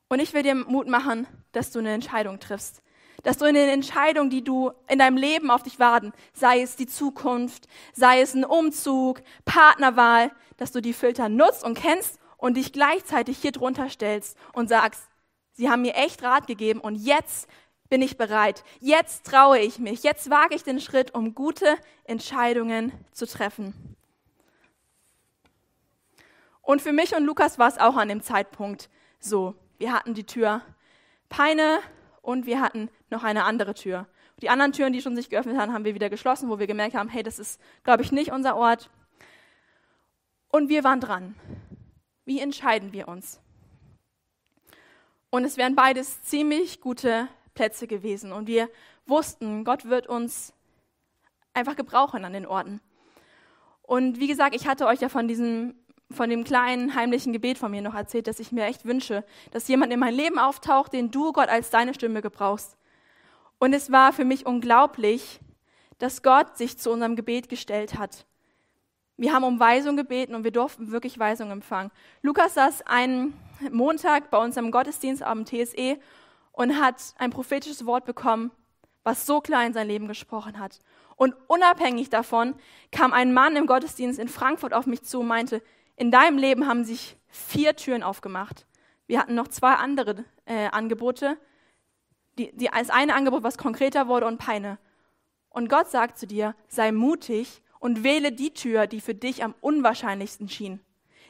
[0.08, 2.82] Und ich will dir Mut machen, dass du eine Entscheidung triffst.
[3.22, 6.76] Dass du in den Entscheidungen, die du in deinem Leben auf dich warten, sei es
[6.76, 12.56] die Zukunft, sei es ein Umzug, Partnerwahl, dass du die Filter nutzt und kennst und
[12.56, 15.08] dich gleichzeitig hier drunter stellst und sagst,
[15.56, 17.48] Sie haben mir echt Rat gegeben und jetzt
[17.88, 18.62] bin ich bereit.
[18.80, 20.02] Jetzt traue ich mich.
[20.02, 23.96] Jetzt wage ich den Schritt, um gute Entscheidungen zu treffen.
[26.60, 29.54] Und für mich und Lukas war es auch an dem Zeitpunkt so.
[29.78, 30.60] Wir hatten die Tür
[31.30, 31.78] Peine
[32.20, 34.06] und wir hatten noch eine andere Tür.
[34.42, 36.94] Die anderen Türen, die schon sich geöffnet haben, haben wir wieder geschlossen, wo wir gemerkt
[36.94, 38.90] haben, hey, das ist, glaube ich, nicht unser Ort.
[40.48, 41.34] Und wir waren dran.
[42.26, 43.40] Wie entscheiden wir uns?
[45.36, 48.32] Und es wären beides ziemlich gute Plätze gewesen.
[48.32, 48.70] Und wir
[49.04, 50.54] wussten, Gott wird uns
[51.52, 52.80] einfach gebrauchen an den Orten.
[53.82, 55.74] Und wie gesagt, ich hatte euch ja von diesem,
[56.10, 59.68] von dem kleinen heimlichen Gebet von mir noch erzählt, dass ich mir echt wünsche, dass
[59.68, 62.78] jemand in mein Leben auftaucht, den du, Gott, als deine Stimme gebrauchst.
[63.58, 65.40] Und es war für mich unglaublich,
[65.98, 68.24] dass Gott sich zu unserem Gebet gestellt hat.
[69.18, 71.90] Wir haben um Weisung gebeten und wir durften wirklich Weisung empfangen.
[72.20, 73.32] Lukas saß einen
[73.70, 75.98] Montag bei uns am Gottesdienst am TSE
[76.52, 78.50] und hat ein prophetisches Wort bekommen,
[79.04, 80.80] was so klar in sein Leben gesprochen hat.
[81.16, 82.54] Und unabhängig davon
[82.92, 85.62] kam ein Mann im Gottesdienst in Frankfurt auf mich zu und meinte,
[85.96, 88.66] in deinem Leben haben sich vier Türen aufgemacht.
[89.06, 91.38] Wir hatten noch zwei andere äh, Angebote.
[92.38, 94.78] Die, die, das eine Angebot, was konkreter wurde und Peine.
[95.48, 99.54] Und Gott sagt zu dir, sei mutig und wähle die Tür, die für dich am
[99.60, 100.80] unwahrscheinlichsten schien.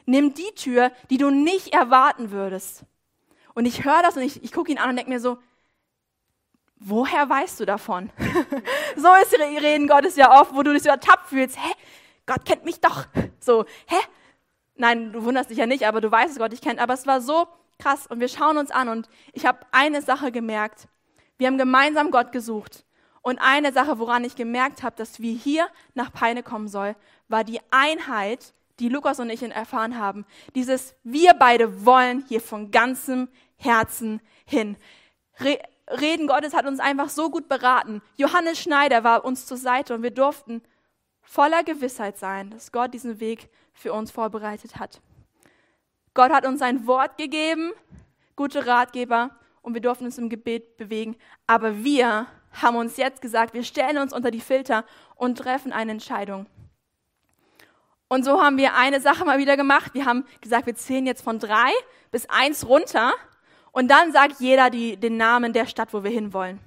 [0.05, 2.85] Nimm die Tür, die du nicht erwarten würdest.
[3.53, 5.37] Und ich höre das und ich, ich gucke ihn an und denke mir so,
[6.79, 8.09] woher weißt du davon?
[8.95, 11.57] so ist Reden Gottes ja oft, wo du dich so ertappt fühlst.
[11.57, 11.73] Hä?
[12.25, 13.05] Gott kennt mich doch.
[13.39, 13.97] So, hä?
[14.75, 16.79] Nein, du wunderst dich ja nicht, aber du weißt, dass Gott dich kennt.
[16.79, 17.47] Aber es war so
[17.79, 20.87] krass und wir schauen uns an und ich habe eine Sache gemerkt.
[21.37, 22.85] Wir haben gemeinsam Gott gesucht.
[23.27, 26.95] Und eine Sache, woran ich gemerkt habe, dass wir hier nach Peine kommen soll,
[27.27, 30.25] war die Einheit, die Lukas und ich erfahren haben.
[30.55, 34.77] Dieses, wir beide wollen hier von ganzem Herzen hin.
[35.41, 35.59] Re
[35.89, 38.01] Reden Gottes hat uns einfach so gut beraten.
[38.15, 40.61] Johannes Schneider war uns zur Seite und wir durften
[41.21, 45.01] voller Gewissheit sein, dass Gott diesen Weg für uns vorbereitet hat.
[46.13, 47.73] Gott hat uns ein Wort gegeben,
[48.37, 51.17] gute Ratgeber, und wir durften uns im Gebet bewegen.
[51.45, 55.91] Aber wir haben uns jetzt gesagt, wir stellen uns unter die Filter und treffen eine
[55.91, 56.47] Entscheidung.
[58.07, 59.93] Und so haben wir eine Sache mal wieder gemacht.
[59.93, 61.71] Wir haben gesagt, wir zählen jetzt von drei
[62.11, 63.13] bis eins runter
[63.71, 66.59] und dann sagt jeder die, den Namen der Stadt, wo wir hinwollen.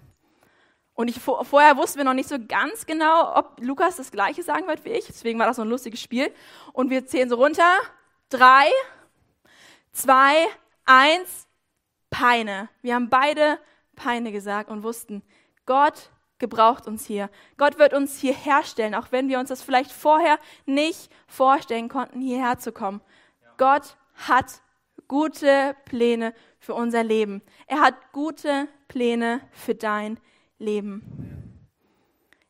[0.95, 4.67] Und ich, vorher wussten wir noch nicht so ganz genau, ob Lukas das Gleiche sagen
[4.67, 5.07] wird wie ich.
[5.07, 6.31] Deswegen war das so ein lustiges Spiel.
[6.75, 7.79] Und wir zählen so runter.
[8.29, 8.67] Drei,
[9.93, 10.47] zwei,
[10.85, 11.49] eins,
[12.11, 12.69] Peine.
[12.83, 13.59] Wir haben beide
[13.97, 15.23] Peine gesagt und wussten,
[15.71, 17.31] Gott gebraucht uns hier.
[17.57, 22.21] Gott wird uns hier herstellen, auch wenn wir uns das vielleicht vorher nicht vorstellen konnten,
[22.21, 23.01] hierher zu kommen.
[23.41, 23.55] Ja.
[23.57, 24.63] Gott hat
[25.07, 27.41] gute Pläne für unser Leben.
[27.69, 30.19] Er hat gute Pläne für dein
[30.59, 31.63] Leben.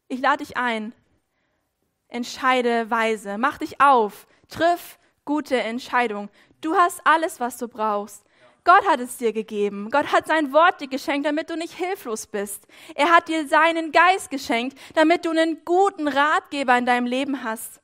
[0.09, 0.95] Ich lade dich ein.
[2.09, 3.37] Entscheide weise.
[3.37, 4.27] Mach dich auf.
[4.49, 6.31] Triff gute Entscheidungen.
[6.63, 8.25] Du hast alles, was du brauchst.
[8.65, 9.91] Gott hat es dir gegeben.
[9.91, 12.67] Gott hat sein Wort dir geschenkt, damit du nicht hilflos bist.
[12.95, 17.81] Er hat dir seinen Geist geschenkt, damit du einen guten Ratgeber in deinem Leben hast.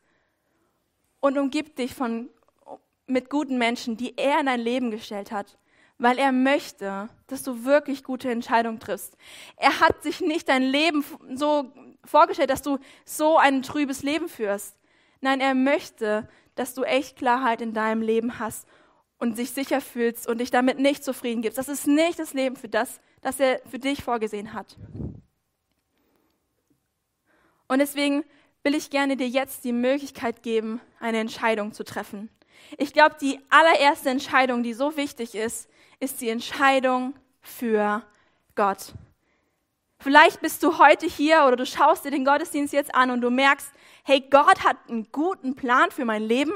[1.20, 2.28] Und umgib dich von,
[3.06, 5.58] mit guten Menschen, die er in dein Leben gestellt hat,
[5.98, 9.16] weil er möchte, dass du wirklich gute Entscheidungen triffst.
[9.56, 11.72] Er hat sich nicht dein Leben so
[12.04, 14.76] vorgestellt, dass du so ein trübes Leben führst.
[15.20, 18.66] Nein, er möchte, dass du echt Klarheit in deinem Leben hast
[19.18, 21.58] und sich sicher fühlst und dich damit nicht zufrieden gibst.
[21.58, 24.76] Das ist nicht das Leben für das, das er für dich vorgesehen hat.
[27.68, 28.24] Und deswegen
[28.62, 32.30] will ich gerne dir jetzt die Möglichkeit geben, eine Entscheidung zu treffen.
[32.78, 35.68] Ich glaube, die allererste Entscheidung, die so wichtig ist,
[36.00, 38.02] ist die Entscheidung für
[38.54, 38.92] Gott.
[39.98, 43.30] Vielleicht bist du heute hier oder du schaust dir den Gottesdienst jetzt an und du
[43.30, 43.72] merkst,
[44.04, 46.52] hey, Gott hat einen guten Plan für mein Leben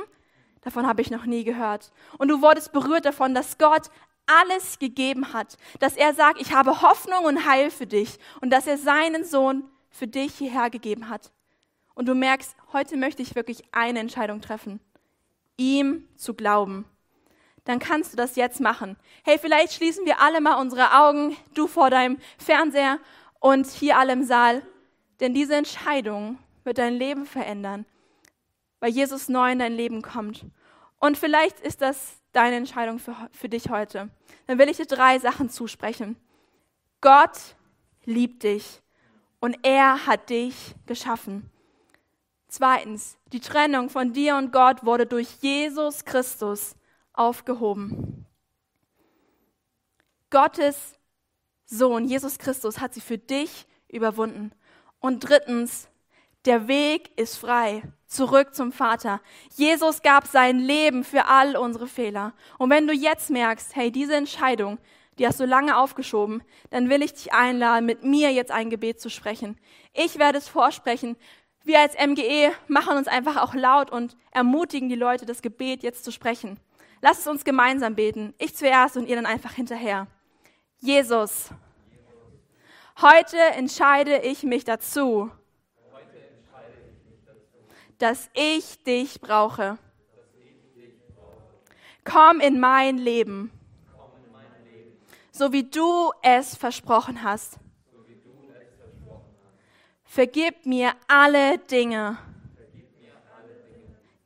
[0.63, 1.91] Davon habe ich noch nie gehört.
[2.19, 3.91] Und du wurdest berührt davon, dass Gott
[4.27, 8.67] alles gegeben hat, dass er sagt, ich habe Hoffnung und Heil für dich und dass
[8.67, 11.33] er seinen Sohn für dich hierher gegeben hat.
[11.95, 14.81] Und du merkst, heute möchte ich wirklich eine Entscheidung treffen,
[15.57, 16.85] ihm zu glauben.
[17.65, 18.97] Dann kannst du das jetzt machen.
[19.25, 22.99] Hey, vielleicht schließen wir alle mal unsere Augen, du vor deinem Fernseher
[23.41, 24.63] und hier alle im Saal,
[25.19, 27.85] denn diese Entscheidung wird dein Leben verändern
[28.81, 30.47] weil Jesus neu in dein Leben kommt.
[30.99, 34.11] Und vielleicht ist das deine Entscheidung für, für dich heute.
[34.47, 36.17] Dann will ich dir drei Sachen zusprechen.
[37.01, 37.57] Gott
[38.05, 38.83] liebt dich
[39.41, 41.51] und er hat dich geschaffen.
[42.49, 46.75] Zweitens, die Trennung von dir und Gott wurde durch Jesus Christus
[47.13, 48.27] aufgehoben.
[50.31, 50.95] Gottes
[51.65, 54.53] Sohn, Jesus Christus, hat sie für dich überwunden.
[54.99, 55.89] Und drittens,
[56.47, 59.21] der Weg ist frei zurück zum Vater.
[59.57, 62.33] Jesus gab sein Leben für all unsere Fehler.
[62.59, 64.79] Und wenn du jetzt merkst, hey, diese Entscheidung,
[65.19, 69.01] die hast du lange aufgeschoben, dann will ich dich einladen, mit mir jetzt ein Gebet
[69.01, 69.59] zu sprechen.
[69.93, 71.17] Ich werde es vorsprechen.
[71.63, 76.05] Wir als MGE machen uns einfach auch laut und ermutigen die Leute, das Gebet jetzt
[76.05, 76.59] zu sprechen.
[77.03, 78.35] Lass es uns gemeinsam beten.
[78.39, 80.07] Ich zuerst und ihr dann einfach hinterher.
[80.79, 81.51] Jesus,
[83.01, 85.31] heute entscheide ich mich dazu,
[88.01, 89.79] dass ich dich brauche.
[92.03, 93.53] Komm in mein Leben,
[95.31, 97.59] so wie du es versprochen hast.
[100.05, 102.19] Vergib mir alle Dinge,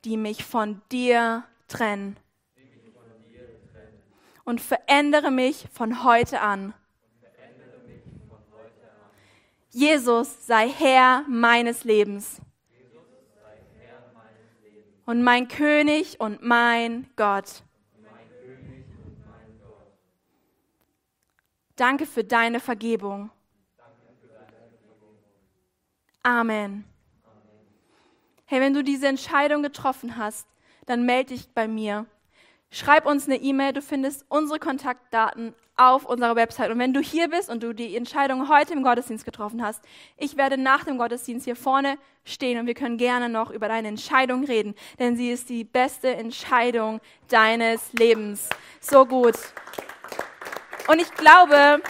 [0.05, 2.17] die mich von dir trennen.
[4.45, 6.73] Und verändere mich von heute an.
[9.71, 12.41] Jesus sei Herr meines Lebens
[15.05, 17.63] und mein König und mein Gott.
[21.75, 23.29] Danke für deine Vergebung.
[26.23, 26.85] Amen.
[28.45, 30.47] Hey, wenn du diese Entscheidung getroffen hast,
[30.85, 32.05] dann melde dich bei mir.
[32.71, 36.71] Schreib uns eine E-Mail, du findest unsere Kontaktdaten auf unserer Website.
[36.71, 39.81] Und wenn du hier bist und du die Entscheidung heute im Gottesdienst getroffen hast,
[40.17, 43.87] ich werde nach dem Gottesdienst hier vorne stehen und wir können gerne noch über deine
[43.87, 48.49] Entscheidung reden, denn sie ist die beste Entscheidung deines Lebens.
[48.79, 49.35] So gut.
[50.87, 51.81] Und ich glaube,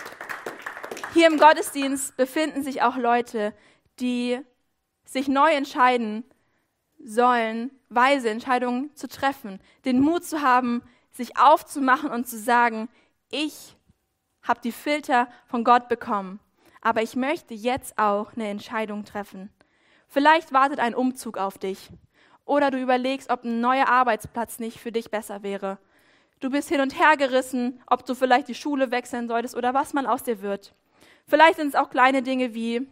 [1.13, 3.53] hier im Gottesdienst befinden sich auch Leute,
[3.99, 4.39] die
[5.05, 6.23] sich neu entscheiden
[7.05, 10.81] sollen, weise Entscheidungen zu treffen, den Mut zu haben,
[11.11, 12.89] sich aufzumachen und zu sagen,
[13.29, 13.77] ich
[14.41, 16.39] habe die Filter von Gott bekommen,
[16.81, 19.51] aber ich möchte jetzt auch eine Entscheidung treffen.
[20.07, 21.89] Vielleicht wartet ein Umzug auf dich
[22.43, 25.77] oder du überlegst, ob ein neuer Arbeitsplatz nicht für dich besser wäre.
[26.39, 29.93] Du bist hin und her gerissen, ob du vielleicht die Schule wechseln solltest oder was
[29.93, 30.73] mal aus dir wird.
[31.27, 32.87] Vielleicht sind es auch kleine Dinge wie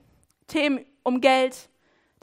[0.48, 1.70] Themen um Geld,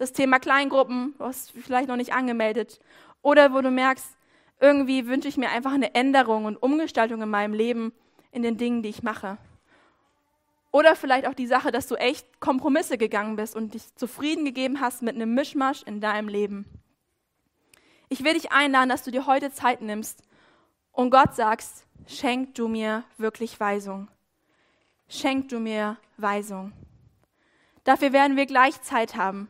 [0.01, 2.81] das Thema Kleingruppen, du hast vielleicht noch nicht angemeldet.
[3.21, 4.17] Oder wo du merkst,
[4.59, 7.93] irgendwie wünsche ich mir einfach eine Änderung und Umgestaltung in meinem Leben,
[8.33, 9.37] in den Dingen, die ich mache.
[10.73, 14.81] Oder vielleicht auch die Sache, dass du echt Kompromisse gegangen bist und dich zufrieden gegeben
[14.81, 16.65] hast mit einem Mischmasch in deinem Leben.
[18.09, 20.23] Ich will dich einladen, dass du dir heute Zeit nimmst
[20.93, 24.09] und Gott sagst, schenk du mir wirklich Weisung.
[25.09, 26.73] Schenk du mir Weisung.
[27.85, 29.49] Dafür werden wir gleich Zeit haben.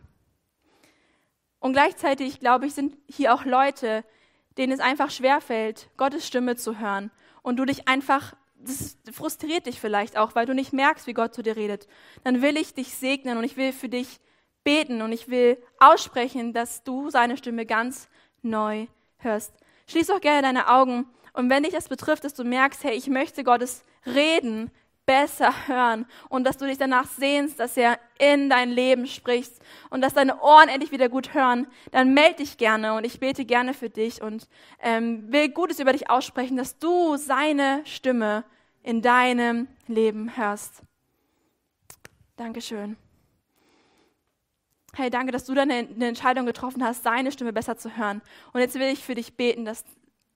[1.61, 4.05] Und gleichzeitig, glaube ich, sind hier auch Leute,
[4.59, 7.11] denen es einfach schwerfällt, Gottes Stimme zu hören.
[7.43, 11.35] Und du dich einfach, das frustriert dich vielleicht auch, weil du nicht merkst, wie Gott
[11.35, 11.87] zu dir redet.
[12.25, 14.21] Dann will ich dich segnen und ich will für dich
[14.65, 18.09] beten und ich will aussprechen, dass du seine Stimme ganz
[18.43, 18.87] neu
[19.19, 19.55] hörst.
[19.87, 23.09] Schließ auch gerne deine Augen und wenn dich das betrifft, dass du merkst, hey, ich
[23.09, 24.71] möchte Gottes Reden
[25.11, 29.53] besser hören und dass du dich danach sehnst, dass er in dein Leben spricht
[29.91, 33.45] und dass deine Ohren endlich wieder gut hören, dann melde dich gerne und ich bete
[33.45, 34.47] gerne für dich und
[34.79, 38.45] ähm, will Gutes über dich aussprechen, dass du seine Stimme
[38.85, 40.83] in deinem Leben hörst.
[42.37, 42.97] Dankeschön.
[44.95, 48.23] Hey, danke, dass du dann eine Entscheidung getroffen hast, seine Stimme besser zu hören.
[48.53, 49.85] Und jetzt will ich für dich beten, dass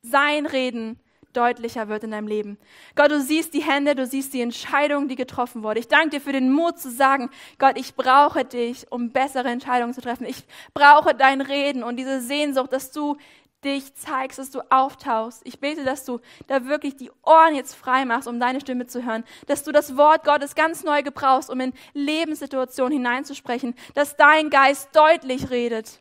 [0.03, 0.99] sein Reden
[1.37, 2.59] deutlicher wird in deinem Leben.
[2.95, 5.80] Gott, du siehst die Hände, du siehst die Entscheidung, die getroffen wurde.
[5.80, 9.95] Ich danke dir für den Mut zu sagen, Gott, ich brauche dich, um bessere Entscheidungen
[9.95, 10.26] zu treffen.
[10.26, 13.16] Ich brauche dein Reden und diese Sehnsucht, dass du
[13.64, 15.43] dich zeigst, dass du auftauchst.
[15.45, 19.05] Ich bete, dass du da wirklich die Ohren jetzt frei machst, um deine Stimme zu
[19.05, 24.51] hören, dass du das Wort Gottes ganz neu gebrauchst, um in Lebenssituationen hineinzusprechen, dass dein
[24.51, 26.01] Geist deutlich redet.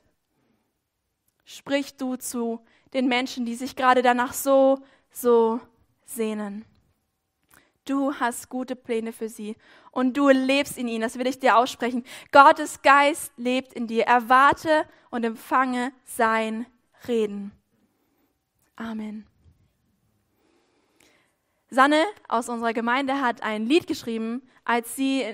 [1.46, 2.62] Sprich du zu
[2.94, 4.80] den Menschen, die sich gerade danach so
[5.14, 5.62] so
[6.06, 6.66] sehnen.
[7.86, 9.58] Du hast gute Pläne für sie
[9.92, 11.02] und du lebst in ihnen.
[11.02, 12.06] Das will ich dir aussprechen.
[12.32, 14.06] Gottes Geist lebt in dir.
[14.06, 16.66] Erwarte und empfange sein
[17.08, 17.52] Reden.
[18.76, 19.28] Amen.
[21.70, 25.26] Sanne aus unserer Gemeinde hat ein Lied geschrieben, als sie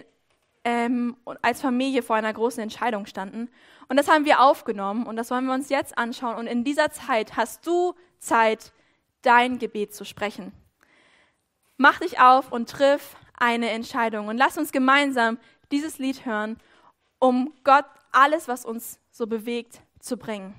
[0.64, 3.50] ähm, als Familie vor einer großen Entscheidung standen.
[3.90, 6.36] Und das haben wir aufgenommen und das wollen wir uns jetzt anschauen.
[6.36, 8.72] Und in dieser Zeit hast du Zeit,
[9.22, 10.52] dein Gebet zu sprechen.
[11.78, 15.38] Mach dich auf und triff eine Entscheidung und lass uns gemeinsam
[15.72, 16.58] dieses Lied hören,
[17.20, 20.56] um Gott alles, was uns so bewegt, zu bringen.